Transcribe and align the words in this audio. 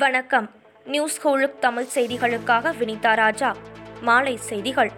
வணக்கம். 0.00 0.48
நியூஸ் 0.86 1.16
ஹோலுக் 1.22 1.58
தமிழ் 1.60 1.86
செய்திகளுக்காக 1.94 2.70
வினிதா 2.78 3.14
ராஜா. 3.14 3.56
மாலை 4.00 4.36
செய்திகள். 4.36 4.90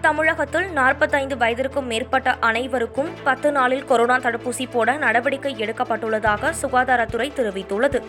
தமிழகத்தில் 0.00 0.68
நாற்பத்தைந்து 0.70 1.36
வயதிற்கும் 1.36 1.86
மேற்பட்ட 1.86 2.36
அனைவருக்கும் 2.40 3.10
பத்து 3.24 3.52
நாளில் 3.52 3.84
கொரோனா 3.84 4.16
தடுப்பூசி 4.18 4.66
போட 4.70 4.96
நடவடிக்கை 4.96 5.54
எடுக்கப்பட்டுள்ளதாக 5.54 6.52
சுகாதாரத்துறை 6.62 7.32
தெரிவித்துள்ளது. 7.36 8.02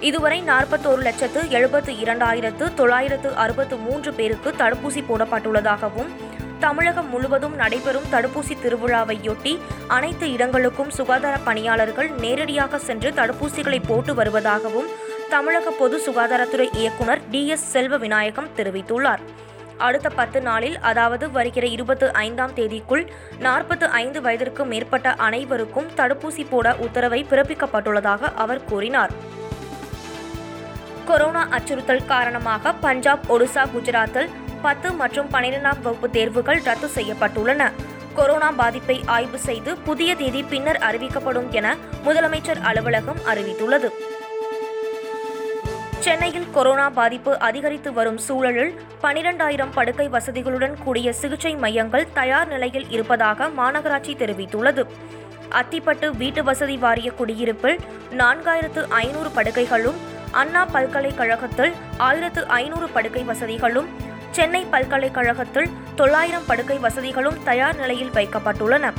இதுவரை 0.00 0.42
நாற்பத்தோரு 0.42 1.02
லட்சத்து 1.02 1.50
எழுபத்து 1.50 1.92
இரண்டாயிரத்து 1.92 2.74
தொள்ளாயிரத்து 2.74 3.34
அறுபத்து 3.34 3.76
மூன்று 3.76 4.12
பேருக்கு 4.12 4.50
தடுப்பூசி 4.50 5.04
போடப்பட்டுள்ளதாகவும் 5.08 6.10
தமிழகம் 6.58 7.08
முழுவதும் 7.08 7.54
நடைபெறும் 7.54 8.10
தடுப்பூசி 8.10 8.56
திருவிழாவையொட்டி 8.64 9.58
அனைத்து 9.86 10.32
இடங்களுக்கும் 10.32 10.90
சுகாதார 10.90 11.38
பணியாளர்கள் 11.38 12.10
நேரடியாக 12.10 12.78
சென்று 12.78 13.10
தடுப்பூசிகளை 13.10 13.82
போட்டு 13.86 14.14
வருவதாகவும் 14.14 14.90
தமிழக 15.32 15.70
பொது 15.70 15.96
சுகாதாரத்துறை 16.06 16.66
இயக்குனர் 16.80 17.20
டி 17.30 17.40
எஸ் 17.46 17.66
செல்வ 17.72 17.96
விநாயகம் 17.96 18.48
தெரிவித்துள்ளார். 18.56 19.20
அடுத்த 19.86 20.08
பத்து 20.08 20.38
நாளில் 20.40 20.78
அதாவது 20.90 21.30
வருகிற 21.36 21.66
இருபத்து 21.66 22.06
ஐந்தாம் 22.12 22.54
தேதிக்குள் 22.56 23.04
நாற்பத்து 23.38 23.86
ஐந்து 24.00 24.20
வயதிற்கு 24.22 24.64
மேற்பட்ட 24.64 25.12
அனைவருக்கும் 25.26 25.88
தடுப்பூசி 25.96 26.44
போட 26.50 26.74
உத்தரவை 26.86 27.20
பிறப்பிக்கப்பட்டுள்ளதாக 27.30 28.32
அவர் 28.44 28.64
கூறினார். 28.64 29.14
கொரோனா 31.06 31.44
அச்சுறுத்தல் 31.58 32.04
காரணமாக 32.04 32.72
பஞ்சாப் 32.86 33.24
ஒடிசா 33.28 33.64
குஜராத்தில் 33.76 34.28
பத்து 34.66 34.90
மற்றும் 35.02 35.30
பனிரெண்டாம் 35.32 35.80
வகுப்பு 35.86 36.10
தேர்வுகள் 36.10 36.62
ரத்து 36.68 36.90
செய்யப்பட்டுள்ளன. 36.98 37.72
கொரோனா 38.14 38.50
பாதிப்பை 38.60 39.00
ஆய்வு 39.16 39.38
செய்து 39.48 39.72
புதிய 39.88 40.10
தேதி 40.14 40.42
பின்னர் 40.42 40.82
அறிவிக்கப்படும் 40.90 41.50
என 41.58 41.76
முதலமைச்சர் 42.06 42.62
அலுவலகம் 42.70 43.20
அறிவித்துள்ளது. 43.32 43.90
சென்னையில் 46.04 46.50
கொரோனா 46.50 46.88
பாதிப்பு 46.88 47.38
அதிகரித்து 47.38 47.92
வரும் 47.92 48.18
சூழலில் 48.18 48.72
பனிரெண்டாயிரம் 49.02 49.72
படுக்கை 49.74 50.08
வசதிகளுடன் 50.08 50.74
கூடிய 50.84 51.12
சிகிச்சை 51.12 51.56
மையங்கள் 51.56 52.06
தயார் 52.12 52.48
நிலையில் 52.48 52.90
இருப்பதாக 52.90 53.48
மாநகராட்சி 53.48 54.14
தெரிவித்துள்ளது. 54.22 54.84
அத்திப்பட்டு 55.50 56.16
வீட்டு 56.16 56.44
வசதி 56.44 56.76
வாரிய 56.76 57.10
குடியிருப்பில் 57.10 57.78
நான்காயிரத்து 58.10 58.88
ஐநூறு 58.88 59.28
படுக்கைகளும் 59.28 59.98
அண்ணா 60.30 60.64
பல்கலைக்கழகத்தில் 60.64 61.72
ஆயிரத்து 61.96 62.46
ஐநூறு 62.46 62.88
படுக்கை 62.88 63.22
வசதிகளும் 63.22 63.88
சென்னை 64.30 64.64
பல்கலைக்கழகத்தில் 64.64 65.70
தொள்ளாயிரம் 65.96 66.46
படுக்கை 66.46 66.78
வசதிகளும் 66.78 67.42
தயார் 67.44 67.76
நிலையில் 67.76 68.10
வைக்கப்பட்டுள்ளன. 68.10 68.92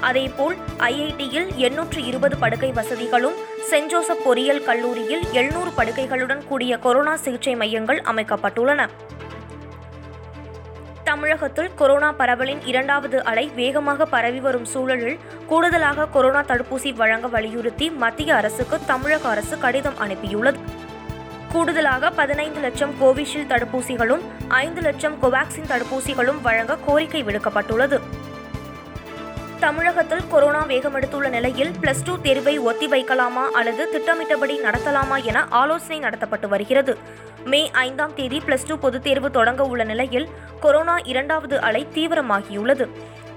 அதேபோல் 0.00 0.56
ஐஐடியில் 0.78 1.54
எண்ணூற்று 1.54 2.04
இருபது 2.04 2.36
படுக்கை 2.36 2.72
வசதிகளும் 2.72 3.32
சென்ட் 3.70 3.86
ஜோசப் 3.86 4.24
பொறியியல் 4.24 4.64
கல்லூரியில் 4.64 5.22
எழுநூறு 5.32 5.70
படுக்கைகளுடன் 5.76 6.46
கூடிய 6.46 6.78
கொரோனா 6.78 7.16
சிகிச்சை 7.16 7.56
மையங்கள் 7.56 8.00
அமைக்கப்பட்டுள்ளன. 8.00 8.88
தமிழகத்தில் 11.04 11.74
கொரோனா 11.74 12.12
பரவலின் 12.12 12.58
இரண்டாவது 12.64 13.24
அலை 13.24 13.50
வேகமாக 13.54 14.04
பரவி 14.04 14.40
வரும் 14.40 14.64
சூழலில் 14.64 15.18
கூடுதலாக 15.46 16.06
கொரோனா 16.06 16.40
தடுப்பூசி 16.40 16.94
வழங்க 16.94 17.26
வலியுறுத்தி 17.26 17.90
மத்திய 17.90 18.34
அரசுக்கு 18.34 18.78
தமிழக 18.86 19.28
அரசு 19.28 19.58
கடிதம் 19.58 19.94
அனுப்பியுள்ளது. 20.00 20.56
கூடுதலாக 21.52 22.10
பதினைந்து 22.10 22.60
லட்சம் 22.60 22.94
கோவிஷீல்டு 23.00 23.48
தடுப்பூசிகளும் 23.48 24.20
ஐந்து 24.48 24.80
லட்சம் 24.80 25.22
கோவாக்சின் 25.22 25.68
தடுப்பூசிகளும் 25.68 26.40
வழங்க 26.40 26.76
கோரிக்கை 26.86 27.24
விடுக்கப்பட்டுள்ளது. 27.24 28.00
தமிழகத்தில் 29.60 30.28
கொரோனா 30.28 30.66
வேகமெடுத்துள்ள 30.66 31.28
நிலையில் 31.28 31.70
பிளஸ் 31.80 32.04
டூ 32.04 32.18
தேர்வை 32.18 32.60
ஒத்திவைக்கலாமா 32.60 33.44
அல்லது 33.52 33.90
திட்டமிட்டபடி 33.90 34.60
நடத்தலாமா 34.60 35.24
என 35.24 35.46
ஆலோசனை 35.50 36.00
நடத்தப்பட்டு 36.00 36.46
வருகிறது. 36.46 36.98
மே 37.44 37.70
ஐந்தாம் 37.72 38.14
தேதி 38.14 38.42
பிளஸ் 38.46 38.66
டூ 38.66 38.76
பொதுத் 38.76 39.02
தேர்வு 39.02 39.30
தொடங்க 39.30 39.64
உள்ள 39.64 39.84
நிலையில் 39.84 40.28
கொரோனா 40.60 40.98
இரண்டாவது 41.04 41.60
அலை 41.60 41.86
தீவிரமாகியுள்ளது. 41.94 42.88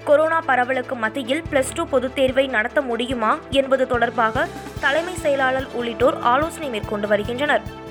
கொரோனா 0.04 0.42
பரவலுக்கு 0.48 0.96
மத்தியில் 0.96 1.42
பிளஸ் 1.50 1.74
டூ 1.74 1.84
பொதுத் 1.84 2.14
தேர்வை 2.14 2.46
நடத்த 2.46 2.80
முடியுமா 2.80 3.38
என்பது 3.50 3.86
தொடர்பாக 3.86 4.46
தலைமை 4.80 5.14
செயலாளர் 5.14 5.66
உள்ளிட்டோர் 5.72 6.20
ஆலோசனை 6.20 6.68
மேற்கொண்டு 6.68 7.08
வருகின்றனர். 7.08 7.88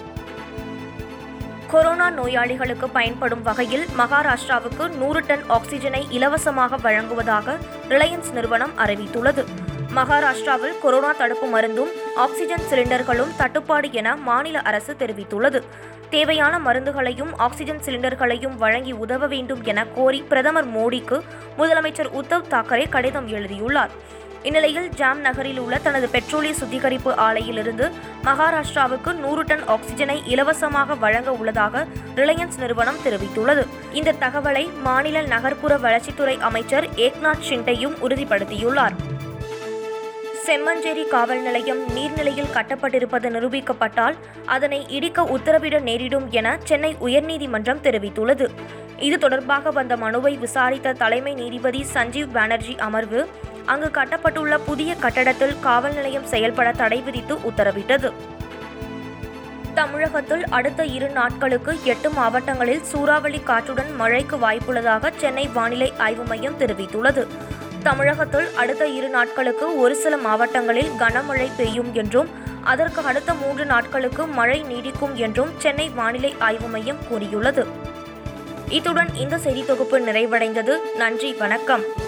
கொரோனா 1.72 2.10
நோயாளிகளுக்கு 2.10 2.90
பயன்படும் 2.90 3.42
வகையில் 3.42 3.86
மகாராஷ்டிராவுக்கு 3.98 4.98
நூறு 4.98 5.26
டன் 5.26 5.44
ஆக்சிஜனை 5.50 6.06
இலவசமாக 6.10 6.76
வழங்குவதாக 6.76 7.56
ரிலையன்ஸ் 7.90 8.32
நிறுவனம் 8.34 8.72
அறிவித்துள்ளது. 8.78 9.46
மகாராஷ்டிராவில் 9.96 10.80
கொரோனா 10.82 11.12
தடுப்பு 11.12 11.48
மருந்தும் 11.48 11.92
ஆக்சிஜன் 12.16 12.62
சிலிண்டர்களும் 12.70 13.36
தட்டுப்பாடு 13.38 13.92
என 13.92 14.16
மாநில 14.16 14.60
அரசு 14.60 14.96
தெரிவித்துள்ளது. 15.00 15.62
தேவையான 16.10 16.60
மருந்துகளையும் 16.60 17.32
ஆக்சிஜன் 17.38 17.82
சிலிண்டர்களையும் 17.86 18.56
வழங்கி 18.56 18.92
உதவ 18.92 19.28
வேண்டும் 19.28 19.64
என 19.64 19.86
கோரி 19.86 20.26
பிரதமர் 20.30 20.68
மோடிக்கு 20.68 21.22
முதலமைச்சர் 21.58 22.22
உத்தவ் 22.22 22.50
தாக்கரே 22.50 22.90
கடிதம் 22.90 23.28
எழுதியுள்ளார். 23.28 23.90
இந்நிலையில் 24.44 24.90
ஜாம் 24.90 25.20
நகரில் 25.20 25.60
உள்ள 25.60 25.78
தனது 25.78 26.10
பெட்ரோலிய 26.12 26.52
சுத்திகரிப்பு 26.52 27.12
ஆலையிலிருந்து 27.12 27.92
மகாராஷ்டிராவுக்கு 28.24 29.14
நூறு 29.14 29.44
டன் 29.44 29.64
ஆக்சிஜனை 29.68 30.18
இலவசமாக 30.26 30.96
வழங்க 30.96 31.32
உள்ளதாக 31.32 31.86
ரிலையன்ஸ் 32.16 32.58
நிறுவனம் 32.58 33.00
தெரிவித்துள்ளது. 33.06 33.66
இந்த 33.92 34.16
தகவலை 34.20 34.82
மாநில 34.82 35.22
நகர்ப்புற 35.22 35.78
வளர்ச்சித்துறை 35.78 36.38
அமைச்சர் 36.40 36.88
ஏக்நாத் 36.96 37.46
ஷிண்டேயும் 37.50 37.96
உறுதிப்படுத்தியுள்ளார். 38.02 38.96
செம்மஞ்சேரி 40.46 41.08
காவல் 41.08 41.42
நிலையம் 41.42 41.82
நீர்நிலையில் 41.96 42.54
கட்டப்பட்டிருப்பது 42.54 43.30
நிரூபிக்கப்பட்டால் 43.30 44.16
அதனை 44.46 44.86
இடிக்க 44.90 45.24
உத்தரவிட 45.24 45.82
நேரிடும் 45.82 46.32
என 46.32 46.58
சென்னை 46.64 46.96
உயர்நீதிமன்றம் 47.02 47.84
தெரிவித்துள்ளது. 47.84 48.48
இது 49.00 49.18
தொடர்பாக 49.18 49.72
வந்த 49.72 49.98
மனுவை 49.98 50.38
விசாரித்த 50.38 50.94
தலைமை 50.94 51.34
நீதிபதி 51.34 51.86
சஞ்சீவ் 51.94 52.32
பானர்ஜி 52.34 52.76
அமர்வு 52.78 53.30
அங்கு 53.72 53.90
கட்டப்பட்டுள்ள 53.94 54.58
புதிய 54.66 54.96
கட்டடத்தில் 54.96 55.60
காவல் 55.60 55.94
நிலையம் 55.94 56.26
செயல்பட 56.26 56.72
தடை 56.72 57.02
விதித்து 57.02 57.36
உத்தரவிட்டது. 57.36 58.12
தமிழகத்தில் 59.74 60.44
அடுத்த 60.48 60.86
இரு 60.86 61.10
நாட்களுக்கு 61.10 61.78
எட்டு 61.84 62.10
மாவட்டங்களில் 62.10 62.84
சூறாவளி 62.84 63.40
காற்றுடன் 63.40 63.96
மழைக்கு 63.96 64.38
வாய்ப்புள்ளதாக 64.38 65.12
சென்னை 65.16 65.48
வானிலை 65.48 65.94
ஆய்வு 65.98 66.24
மையம் 66.24 66.60
தெரிவித்துள்ளது. 66.60 67.28
தமிழகத்தில் 67.84 68.50
அடுத்த 68.56 68.88
இரு 68.88 69.10
நாட்களுக்கு 69.10 69.78
ஒரு 69.78 69.96
சில 69.96 70.18
மாவட்டங்களில் 70.18 70.92
கனமழை 71.00 71.50
பெய்யும் 71.58 71.94
என்றும் 71.94 72.30
அதற்கு 72.64 73.02
அடுத்த 73.02 73.34
மூன்று 73.34 73.66
நாட்களுக்கு 73.66 74.26
மழை 74.40 74.60
நீடிக்கும் 74.64 75.14
என்றும் 75.14 75.54
சென்னை 75.58 75.90
வானிலை 75.90 76.36
ஆய்வு 76.40 76.68
மையம் 76.68 77.04
கூறியுள்ளது. 77.10 77.66
இத்துடன் 78.70 79.16
இந்த 79.16 79.38
செய்தி 79.38 79.66
தொகுப்பு 79.66 80.00
நிறைவடைந்தது. 80.00 80.76
நன்றி 80.96 81.34
வணக்கம். 81.34 81.99